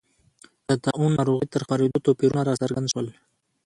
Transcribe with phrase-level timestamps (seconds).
[0.67, 3.07] د طاعون ناروغۍ تر خپرېدو توپیرونه راڅرګند شول.